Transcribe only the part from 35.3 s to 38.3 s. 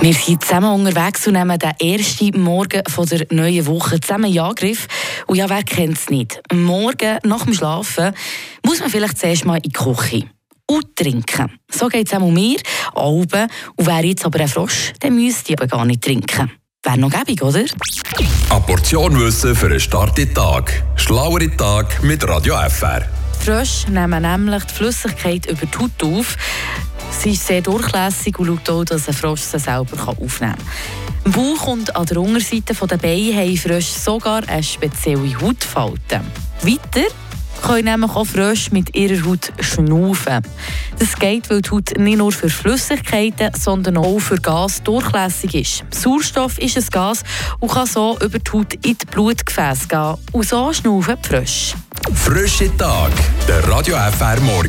Hautfalte. Weiter können nämlich auch